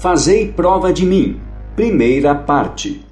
[0.00, 1.40] Fazei prova de mim.
[1.74, 3.04] Primeira parte.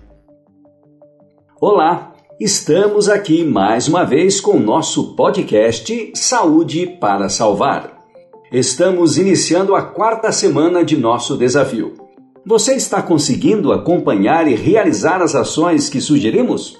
[1.61, 8.05] Olá, estamos aqui mais uma vez com o nosso podcast Saúde para Salvar.
[8.53, 11.95] Estamos iniciando a quarta semana de nosso desafio.
[12.47, 16.79] Você está conseguindo acompanhar e realizar as ações que sugerimos?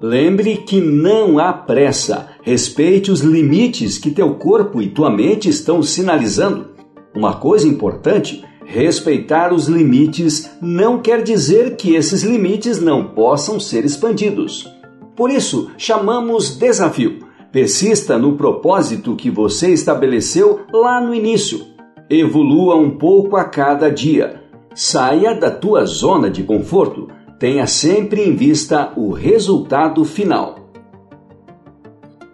[0.00, 2.28] Lembre que não há pressa.
[2.42, 6.68] Respeite os limites que teu corpo e tua mente estão sinalizando.
[7.12, 13.82] Uma coisa importante: respeitar os limites não quer dizer que esses limites não possam ser
[13.86, 14.70] expandidos.
[15.16, 17.26] Por isso, chamamos desafio.
[17.50, 21.64] Persista no propósito que você estabeleceu lá no início.
[22.10, 24.42] Evolua um pouco a cada dia.
[24.74, 30.70] Saia da tua zona de conforto tenha sempre em vista o resultado final.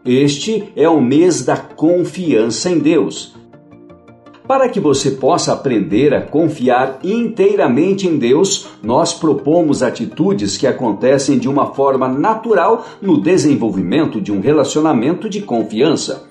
[0.04, 3.33] Este é o mês da confiança em Deus.
[4.46, 11.38] Para que você possa aprender a confiar inteiramente em Deus, nós propomos atitudes que acontecem
[11.38, 16.28] de uma forma natural no desenvolvimento de um relacionamento de confiança.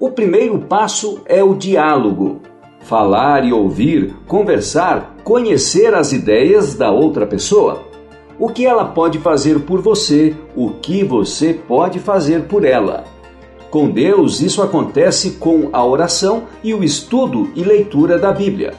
[0.00, 2.40] O primeiro passo é o diálogo.
[2.80, 7.92] Falar e ouvir, conversar, conhecer as ideias da outra pessoa
[8.38, 13.04] o que ela pode fazer por você, o que você pode fazer por ela.
[13.72, 18.74] Com Deus, isso acontece com a oração e o estudo e leitura da Bíblia.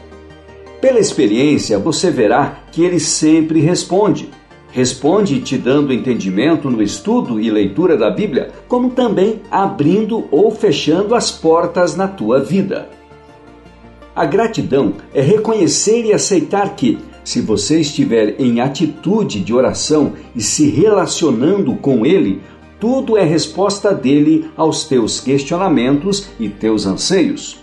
[0.79, 4.29] Pela experiência, você verá que ele sempre responde.
[4.69, 11.15] Responde te dando entendimento no estudo e leitura da Bíblia, como também abrindo ou fechando
[11.15, 12.87] as portas na tua vida.
[14.15, 20.41] A gratidão é reconhecer e aceitar que, se você estiver em atitude de oração e
[20.41, 22.43] se relacionando com Ele,
[22.83, 27.57] tudo é resposta dele aos teus questionamentos e teus anseios.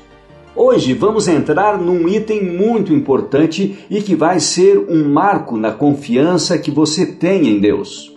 [0.57, 6.57] Hoje vamos entrar num item muito importante e que vai ser um marco na confiança
[6.57, 8.17] que você tem em Deus.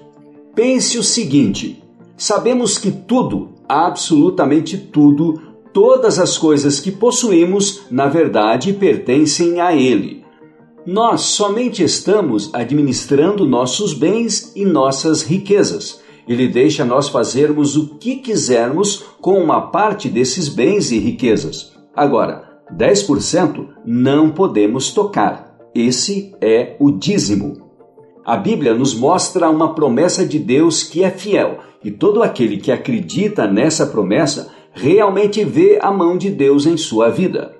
[0.56, 1.84] Pense o seguinte:
[2.16, 5.42] sabemos que tudo, absolutamente tudo,
[5.74, 10.24] todas as coisas que possuímos, na verdade pertencem a Ele.
[10.86, 16.02] Nós somente estamos administrando nossos bens e nossas riquezas.
[16.28, 21.74] Ele deixa nós fazermos o que quisermos com uma parte desses bens e riquezas.
[21.96, 25.58] Agora, 10% não podemos tocar.
[25.76, 27.70] Esse é o dízimo.
[28.26, 32.72] A Bíblia nos mostra uma promessa de Deus que é fiel, e todo aquele que
[32.72, 37.54] acredita nessa promessa realmente vê a mão de Deus em sua vida.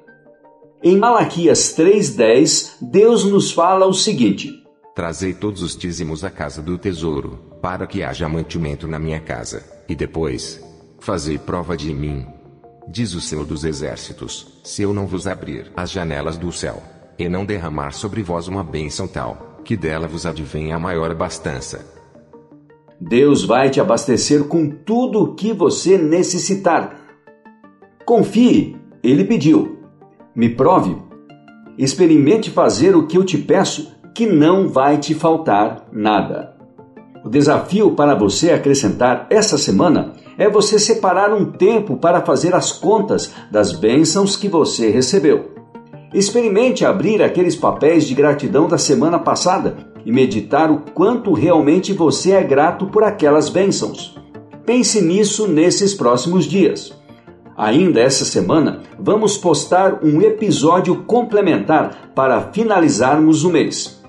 [0.82, 4.63] Em Malaquias 3,10, Deus nos fala o seguinte:
[4.96, 9.64] Trazei todos os dízimos à casa do tesouro, para que haja mantimento na minha casa,
[9.90, 10.64] e depois,
[11.00, 12.28] fazei prova de mim.
[12.88, 16.84] Diz o Senhor dos Exércitos: se eu não vos abrir as janelas do céu,
[17.18, 21.92] e não derramar sobre vós uma bênção tal, que dela vos advenha a maior abastança.
[23.02, 27.00] Deus vai te abastecer com tudo o que você necessitar.
[28.06, 29.80] Confie, ele pediu.
[30.36, 30.96] Me prove.
[31.80, 36.54] Experimente fazer o que eu te peço, que não vai te faltar nada.
[37.24, 42.72] O desafio para você acrescentar essa semana é você separar um tempo para fazer as
[42.72, 45.52] contas das bênçãos que você recebeu.
[46.14, 52.32] Experimente abrir aqueles papéis de gratidão da semana passada e meditar o quanto realmente você
[52.34, 54.16] é grato por aquelas bênçãos.
[54.66, 56.94] Pense nisso nesses próximos dias.
[57.56, 64.03] Ainda essa semana, vamos postar um episódio complementar para finalizarmos o mês.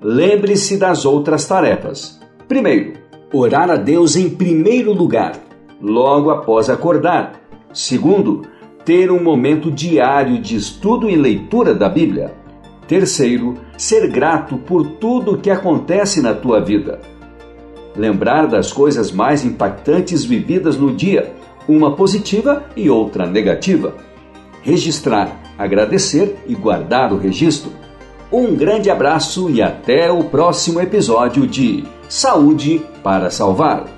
[0.00, 2.20] Lembre-se das outras tarefas.
[2.46, 2.94] Primeiro,
[3.32, 5.32] orar a Deus em primeiro lugar,
[5.80, 7.40] logo após acordar.
[7.72, 8.42] Segundo,
[8.84, 12.34] ter um momento diário de estudo e leitura da Bíblia.
[12.86, 17.00] Terceiro, ser grato por tudo o que acontece na tua vida.
[17.96, 21.34] Lembrar das coisas mais impactantes vividas no dia
[21.66, 23.94] uma positiva e outra negativa.
[24.62, 27.72] Registrar, agradecer e guardar o registro.
[28.30, 33.95] Um grande abraço e até o próximo episódio de Saúde para Salvar.